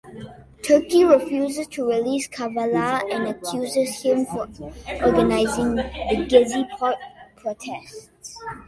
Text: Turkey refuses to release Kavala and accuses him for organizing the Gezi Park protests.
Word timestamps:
Turkey 0.63 1.03
refuses 1.05 1.67
to 1.67 1.85
release 1.87 2.27
Kavala 2.27 3.03
and 3.13 3.27
accuses 3.27 4.01
him 4.01 4.25
for 4.25 4.47
organizing 5.05 5.75
the 5.75 5.83
Gezi 6.27 6.67
Park 6.79 6.97
protests. 7.35 8.35